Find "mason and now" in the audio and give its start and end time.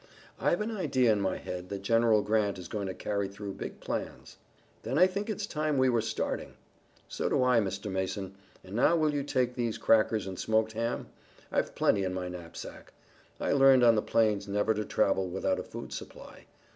7.91-8.95